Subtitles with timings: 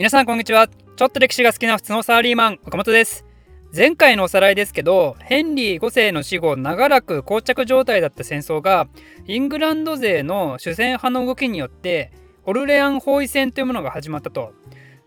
[0.00, 0.66] 皆さんこんにちは。
[0.66, 3.26] ちょっと歴史が好きな普通のサラリーマン岡本です。
[3.76, 8.88] 前回のおさらいですけどヘンリー5世の死後長らく膠着状態だった戦争が
[9.26, 12.12] イングランド勢の主戦派の動きによって
[12.46, 14.54] オルレアン包囲戦というものが始まったと。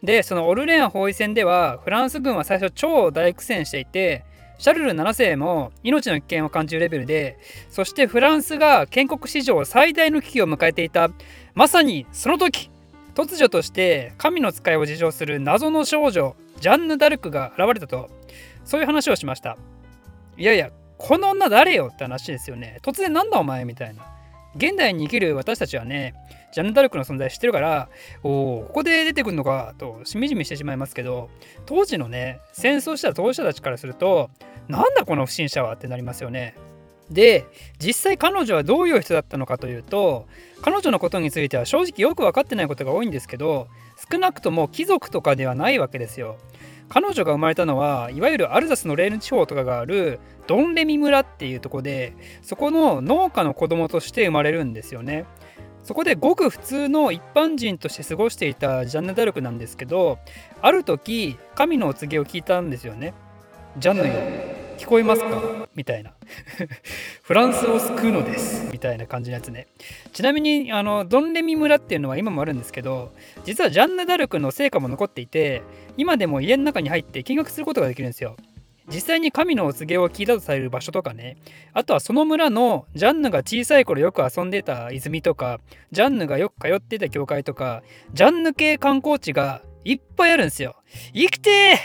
[0.04, 4.26] でそのオルレアン包囲戦ではフランス軍は最初超大苦戦していて
[4.60, 11.10] シャルル7世も命の危険を感じるレベルでそしてフランスが建国史上最大の危機を迎えていた
[11.56, 12.70] まさにその時
[13.16, 18.10] 突如として神の使いを自称する謎の少女ジャンヌ・ダルクが現れたと
[18.66, 19.58] そういう話をしました。
[20.38, 21.90] いやいやこの女誰よ？
[21.94, 22.80] って話ですよね。
[22.82, 24.04] 突然なんだお前みたいな。
[24.56, 26.14] 現代に生きる私たちはね
[26.54, 27.90] ジャンヌ・ダルクの存在知ってるから
[28.24, 31.30] おおここで出てくるのかとしみじみしてしまいますけど
[31.66, 34.30] 当時のね戦争した当事者たちからすると
[34.68, 35.74] なんだこの不審者は？
[35.74, 36.56] ってなりますよね。
[37.10, 37.46] で
[37.80, 40.26] 実際彼女はどういう人だったのかというと
[40.62, 43.68] 彼女のことについては正直よく分かってないことが多いんですけど
[44.12, 46.38] 少なくとも貴族とかではないわけですよ。
[46.90, 55.26] 彼女が生まれたのはいわゆるアルザスのレーヌ地方とかがあるドンレミ村っていうとこでそこの農家の子供として生まれるんですよね。
[55.84, 60.18] そこでごく普通の一般人として過ごしていたジャンヌ・ダルクなんですけど
[60.62, 63.14] ある時神のお告げを聞いたんですよね。
[63.78, 65.68] ジャンヌよ聞こえますか？
[65.76, 66.14] みたいな。
[67.24, 68.70] フランスを救うのです。
[68.72, 69.68] みたいな感じのやつね。
[70.12, 73.12] ちなみにあのドンレミ村っていうのは今もあるんですけど
[73.44, 75.62] 実はジャンヌ・ダルクの成果も残っていて
[75.98, 78.36] 今でも家の中に入って見学することができるんですよ。
[78.88, 81.38] 実際に神のお告げを聞いたとされる場所とかね。
[81.74, 87.82] あとはその村のジャンヌが小さい頃よく遊んでた泉とかジャンヌがよく通ってた教会とか
[88.14, 90.76] ジャンヌ系観光地がいっぱいあるんですよ。
[91.14, 91.78] 生きて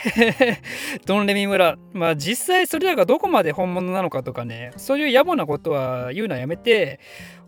[1.06, 1.77] ドンレミ村。
[1.92, 7.00] まあ実際それらがどこまで本物なのかとかね、そういう野暮なことは言うのはやめて、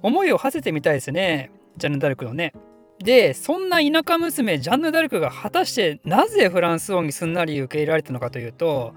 [0.03, 1.51] 思いを馳せてみたいですね。
[1.77, 2.53] ジャンヌ・ダルクのね。
[2.99, 8.95] で、そんな田舎娘ジャンヌ・ダルクが果たしてなぜフランス王にすんなり受け入れられたのかというと、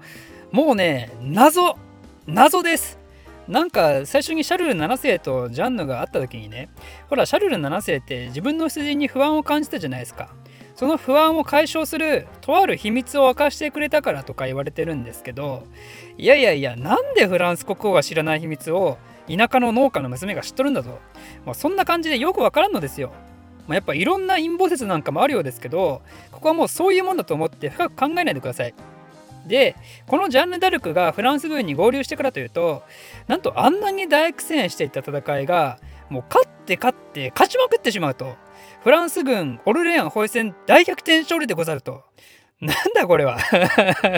[0.50, 1.76] もうね、謎
[2.26, 2.98] 謎です
[3.48, 6.70] なんか最初にシャルル7世とジャンヌが会った時にね
[7.10, 10.34] ほらシャルル7世って自分の出陣に不安を感じたじゃないですか
[10.74, 15.64] その不安を解消するとある秘密を明かしてくれたからとか言われてるんですけど
[16.18, 18.98] いやいやいやなんでフランス国王が知らない秘密を
[19.28, 21.00] 田舎の農家の娘が知っとるんだと、
[21.46, 23.12] まあ、そんな感じでよくわからんのですよ。
[23.66, 28.74] まあ、やっぱいろんな陰謀説なんかもあるようですけどここはもうそういうもんだと思って深く考えないでください。
[29.46, 32.82] でこのジャンヌ・ダルクがフランス軍に合流してからというと
[33.26, 38.36] なんとあんなに大苦戦していた戦いがもう勝って勝って勝ちまくってしまうと
[38.82, 42.02] フランス軍オルレアン包囲戦大逆転勝利でござると。
[42.60, 43.38] なんだこれは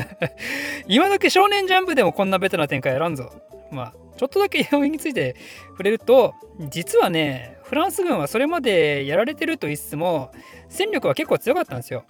[0.86, 3.32] 今時少年ジャンプでもこんなベタな展開やらんぞ。
[3.70, 5.36] まあ、ちょっとだけ要因について
[5.70, 6.34] 触れると、
[6.70, 10.30] 実はね、フランス軍はそれまでやられてると言いつつも、
[10.68, 12.04] 戦力は結構強かったんですよ。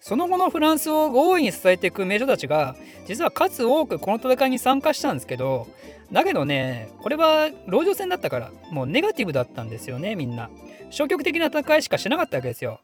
[0.00, 2.74] その後のフランスを大いに支えていく名所たちが、
[3.06, 5.68] 実は数多くこの戦いに参加したんですけど、
[6.10, 10.50] だけどね、これは籠城戦だったから、もうネガティブだったんですよね、みんな。
[10.90, 12.80] 消極的な戦いしかしなかったわけですよ。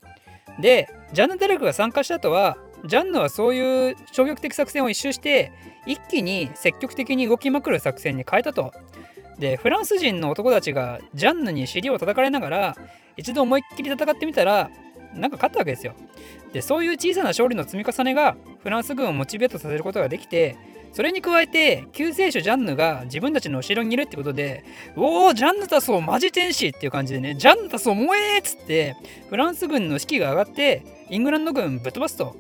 [0.61, 5.53] で、ジャンヌ・デルクが参加した後は、ジャンヌはそういう消極的作戦を一周して、
[5.87, 8.73] 一気に積極的に動きまくる作戦に変えたと。
[9.39, 12.77] で、フランス人の男たちがジャンヌに尻を叩かれながら、
[13.17, 14.71] 一度思いっきり戦ってみたら、
[15.17, 15.95] なんか勝ったわけですよ。
[16.53, 20.57] で、そういう小さな勝利の積み重ねが、フランス軍をモチベートさせることができて、
[20.97, 24.65] それに加えて救世主ジャンヌが自分たちの後ろにいるってことで
[24.97, 28.97] 「おおジャンヌタソーマジ天使!」っていう感じでね「ジャンヌタソー燃え!」っつって
[29.29, 32.35] フランス軍の士気が上がってイングランド軍ぶっ飛ばすと。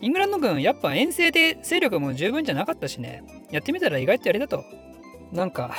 [0.00, 4.64] イングランド軍やっぱ遠征で勢力も十分じゃなかったしねやってみたら意外とやれたと。
[5.30, 5.76] なんか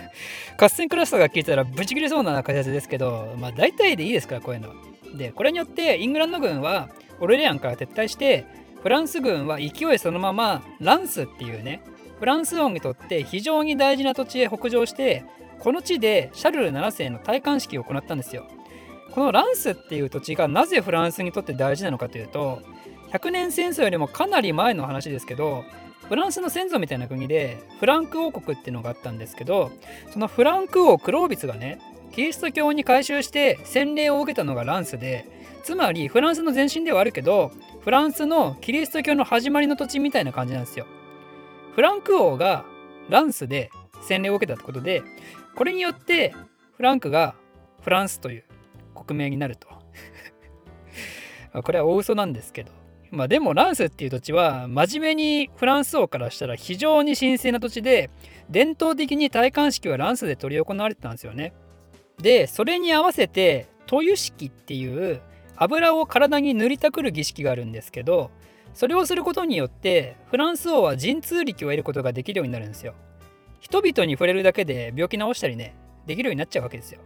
[0.56, 4.72] 合戦クラスターが聞いたらブチ切れそうな形ですけどまあ大体でいいですからこういうの。
[5.16, 6.88] でこれによってイングランド軍は
[7.20, 8.46] オレレアンから撤退して
[8.82, 11.82] フランス軍は勢いそのままランスっていうね
[12.18, 15.24] フランス王にとって非常に大事な土地へ北上して
[15.60, 18.46] この地でシャルル7世の戴冠式を行ったんですよ。
[19.12, 22.60] このランスっていう土地がなぜフランスにとって大事なのかというと
[23.10, 25.64] 100年戦争よりもかなり前の話ですけど
[26.08, 29.72] フランスの先祖みたいな国でフランク王国っていうのがあったんですけど
[30.12, 31.80] そのフランク王クロービスがね
[32.12, 35.26] キリスト教に改宗して洗礼を受けたのがランスで
[35.62, 40.86] つまりフランスの前身ではあるけどフランスのキリスト教の始まりの土地みたいな感じなんですよ。
[41.74, 42.64] フランク王が
[43.08, 43.70] ランスで
[44.02, 45.02] 洗礼を受けたってことで
[45.54, 46.34] これによって
[46.76, 47.34] フランクが
[47.82, 48.44] フランスという
[48.94, 49.68] 国名になると
[51.62, 52.72] これは大嘘なんですけど
[53.10, 58.10] まあでもランスっていう土地は真面目にフランス王からしたら非常に神聖な土地で
[58.50, 61.52] 伝統的に戴冠式はランスで執り行われてたんですよね。
[62.20, 65.20] でそれに合わせて都油式っていう
[65.56, 68.30] 油を体に塗りたくる儀式があるんですけど
[68.74, 72.94] それをすることによってフランス王は神通力を得ることができるようになるんですよ。
[73.60, 75.74] 人々に触れるだけで病気治したりね
[76.06, 77.00] できるようになっちゃうわけですよ。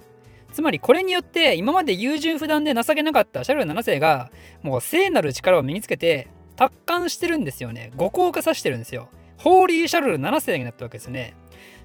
[0.53, 4.31] つまりこれによって今まで優柔不断で情けなかったシャルル7世が
[4.63, 7.91] もう聖なる力を身につけて達観してるんですよね。
[7.97, 9.09] 五行化させてるんですよ。
[9.39, 11.35] ホーリーシャルル7世になったわけですね。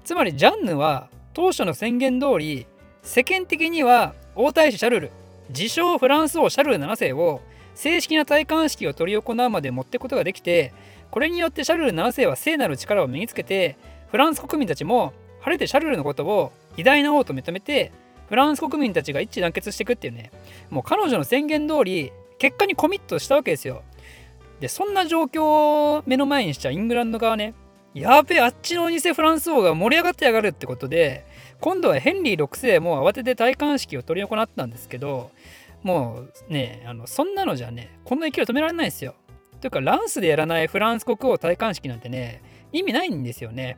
[0.04, 2.66] つまりジャンヌは当初の宣言通り
[3.08, 5.10] 世間的には王太子シャルル
[5.48, 7.40] 自称フランス王シャルル7世を
[7.74, 10.74] 正式な戴冠式を執り行うまで持っていくことができて
[11.10, 13.78] これによってシャルル7世は聖なる力を身につけて
[14.10, 17.92] フランス国民たちも晴れてシャルルのことを偉大な王と認めて
[18.28, 20.30] フランス国民たちが一致団結していくっていうね。
[20.68, 23.84] もう彼女の宣言通り結果にコミットしたわけですよ。
[24.60, 25.44] でそんな状況
[25.96, 27.54] を目の前にしちゃイングランド側ね。
[27.94, 31.24] やべえあっちの偽フランス王が盛り上がってやがるってことで
[31.60, 35.30] 今度はヘンリー6世も慌てて戴冠式を執り行ったんですけど
[35.82, 39.14] もうねあのそんなのじゃねこんな勢い止められないですよ。
[39.60, 43.76] というかランスでやらないフランス国王戴冠式なんてね意味ないんですよね。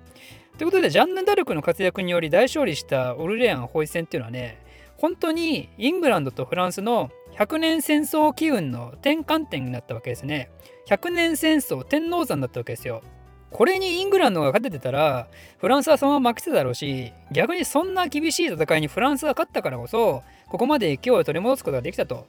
[0.59, 4.63] ということでジャンヌ・ダルクの活躍により大勝利したオルレアン包囲戦っていうのはね
[4.99, 10.51] 本当にイングランドとフランスの100年戦争機運の転換点になったわけですね。
[10.89, 13.03] 100年戦争天王山だったわけですよ。
[13.51, 22.27] これにイングランドが勝ててたらフランスはそのまま負けてたろうし逆にそんな厳しい戦いにフランスが勝ったからこそここまで勢いを取り戻すことができたと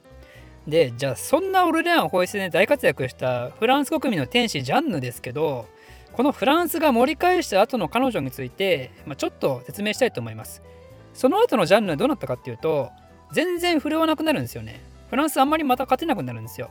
[0.66, 5.66] でじゃあそんなオルレアン包囲戦で大活躍したフランス国民の天使ジャンヌですけど
[6.12, 10.62] このフランスが盛り返した後の彼女について、まあ、ちょっと説明したいと思います。
[11.14, 12.90] その後のジャンルはどうなったかっていうと、
[13.32, 14.82] 全然振るわなくなるんですよね。
[15.08, 16.70] フランスあんまりまた勝てなくなるんですよ。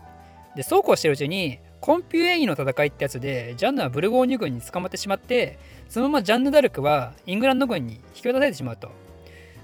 [0.55, 5.57] で、そうこうしてるうちに、コンピューエイの戦いってやつで、ジャンヌはブルゴーニュ軍に捕まってしまって、
[5.89, 8.91] そのままジャンヌ・ダルクはイングランド軍に引き渡されてしまうと。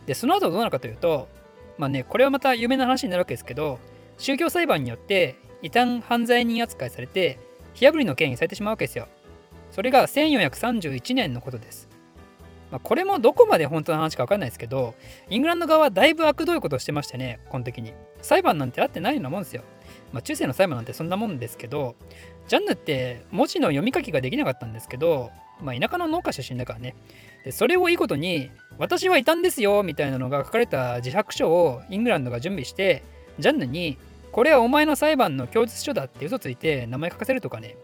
[0.08, 1.30] で、その後どうなるかというと、
[1.78, 3.78] まあね、これはまた有名な話になるわけですけど、
[4.18, 7.38] 宗教裁判によって異端犯罪人扱いされて、
[7.76, 9.08] 火あぶりの刑にされてしまうわけですよ。
[9.70, 11.88] それが1431年のことです。
[12.72, 14.96] まあ、これもどこまで本当の話か分かんないですけど、
[15.30, 17.94] イングランド側はだいぶ悪どいことをしてましてね、根的に。
[18.24, 19.62] 裁判なんてあってないようなもんですよ。
[20.14, 21.96] まあ、中世の裁判なんてそんなもんですけど、
[22.48, 25.32] ジャンヌって文字の読み書きができなかったんですけど、
[25.62, 26.96] まあ、田舎の農家出身だからね。
[27.44, 33.04] でそれをいいことに、私はいたんですよみたいなのが書かれた自白書をイングランドが準備して、
[33.40, 33.98] ジャンヌに、
[34.32, 37.76] これはお前の裁判の供述書だって嘘ついて名前書かせるとかね、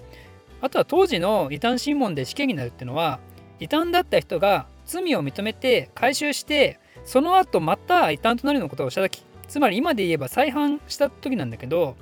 [0.64, 3.20] あとは当時の異端審問で死刑になるっていうのは
[3.60, 11.96] 異端だった人が罪を認めて回収してその後また異端となるようなことをした時つまり今で言えば再犯した時なんだけど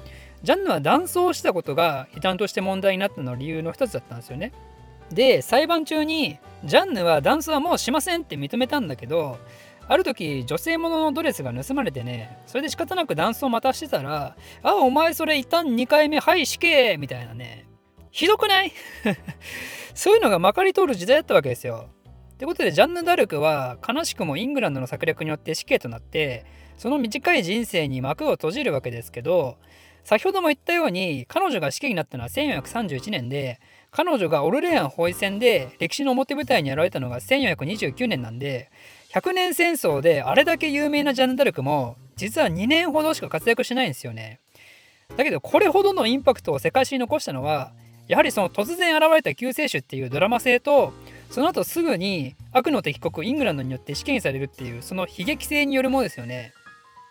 [0.44, 4.52] ジャンヌは断層したことが異端として問題になったの理由の一つだったんですよね。
[5.12, 9.38] で裁判中にジャンヌは断層はもうしませんって認めたんだけど
[9.88, 17.66] ある時女性物ののドレスが盗まれてねそれで仕方なく断層をまたしてたら「あお前それ異端2回目はい死刑!」みたいなね
[18.10, 18.72] ひどくない？
[19.94, 21.90] そういうのがまかり通る時代だったわけですよ。
[22.34, 26.46] ってことでジャンヌ・ダルクは悲しくもイングランドの策略によって死刑となって
[26.82, 29.56] その短い人生に幕を閉じるわけですけど
[30.04, 33.60] 先ほども言ったように彼女が死刑になったのは1431年で
[33.92, 38.72] 彼女がオルレアン包囲戦で歴史の表舞台に現れたのが1429年なんで
[39.14, 44.40] 100年戦争であれだけ有名なジャンヌ・ダルクも実は2年ほどしか活躍しないんですよね。
[45.16, 47.74] だけどこれほどのインパクトを世界史に残したのは
[48.08, 50.94] やはりその突然現れた救世主っていうドラマ性と
[51.30, 56.54] その後すぐに悪の敵国イングランドによって死刑されるっていうその悲劇性によるものですよね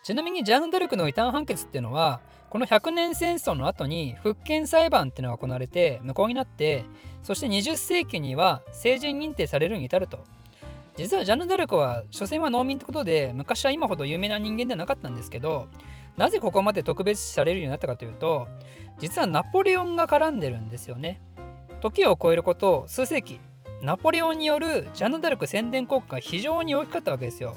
[0.02, 6.84] ちなみにジャンヌ・ダルクの異端判決っていうのはこの100年戦争の後に復権裁判っていうのが行われて無効になって
[7.22, 10.24] そして20世紀には成人認定されるに至ると。
[10.96, 15.68] 実はジャンヌ・ダルクは所詮は農民ってことで昔は今ほど有名な人間ではなかったんですけど
[16.16, 18.48] なぜここまで特別視されるようになったかというと
[18.98, 21.20] 実はナポレオンが絡んでるんですよね。
[21.80, 23.40] 時を超えること数世紀
[23.80, 27.56] ナポレオンによるジャンヌ・ダルク宣伝効果が非常に大きかったわけですよ。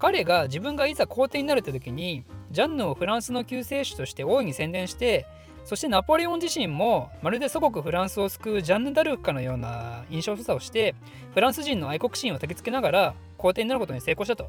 [0.00, 5.26] 彼が自分がいざ皇帝になるって時にジャンヌをフランスの救世主として大いに宣伝して
[5.64, 10.94] そしてナポレオン自身もまるで祖国フランスを救うジャンヌ・ダルクかのような印象操作をして
[11.34, 14.48] フランス人の愛国心を焚きつけながら皇帝になることに成功したと。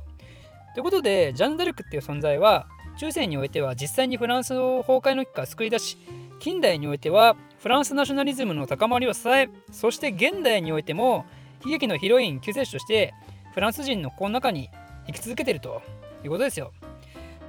[0.74, 2.68] ということでジャンヌ・ダルクっていう存在は
[2.98, 5.98] 中世においては実際にフランスの崩壊の危機から救い出し
[6.40, 11.26] 近代においてはフランスナショナリズムの高まりを支えそして現代においても
[11.66, 13.14] 悲劇のヒロイン救世主として
[13.54, 14.70] フランス人の心の中に
[15.08, 15.82] 生き続けてると
[16.24, 16.72] いうことですよ。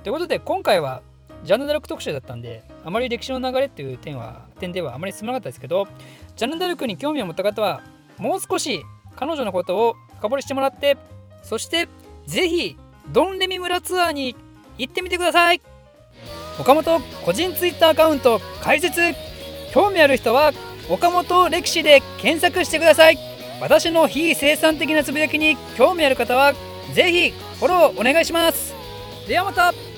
[0.03, 1.03] ということで今回は
[1.45, 5.87] ジャンヌ・ダルク特集だったんであまり歴史の流れっていう点は点ではあまり進まなかったですけど
[6.37, 7.83] ジャンヌ・ダルクに興味を持った方は
[8.19, 8.83] もう少し
[9.17, 10.97] 彼女のことを深掘りしてもらって
[11.43, 11.89] そして
[12.27, 12.77] 是非
[13.13, 14.37] ドンレミ村ツアーに
[14.79, 15.61] 行ってみてください。
[16.61, 19.01] 岡本個人 Twitter アカウント開設。
[19.73, 20.53] 興味ある人は
[20.91, 23.19] 岡本歴史で検索してください。
[23.61, 26.53] 私の非生産的なつぶやきに興味ある方は
[26.93, 28.75] ぜひフォローお願いします。
[29.27, 29.92] ではまた。